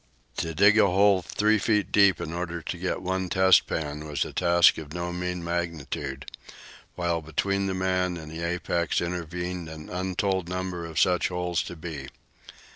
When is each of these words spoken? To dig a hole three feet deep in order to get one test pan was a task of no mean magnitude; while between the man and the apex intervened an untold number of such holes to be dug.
To 0.37 0.55
dig 0.55 0.79
a 0.79 0.87
hole 0.87 1.21
three 1.21 1.59
feet 1.59 1.91
deep 1.91 2.19
in 2.19 2.33
order 2.33 2.63
to 2.63 2.77
get 2.79 3.03
one 3.03 3.29
test 3.29 3.67
pan 3.67 4.07
was 4.07 4.25
a 4.25 4.33
task 4.33 4.79
of 4.79 4.95
no 4.95 5.13
mean 5.13 5.43
magnitude; 5.43 6.25
while 6.95 7.21
between 7.21 7.67
the 7.67 7.75
man 7.75 8.17
and 8.17 8.31
the 8.31 8.41
apex 8.41 8.99
intervened 8.99 9.69
an 9.69 9.91
untold 9.91 10.49
number 10.49 10.87
of 10.87 10.99
such 10.99 11.27
holes 11.27 11.61
to 11.65 11.75
be 11.75 11.97
dug. 12.05 12.09